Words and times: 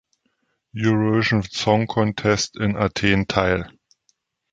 Eurovision 0.75 1.43
Song 1.43 1.85
Contest 1.85 2.57
in 2.57 2.75
Athen 2.75 3.27
teil. 3.27 3.71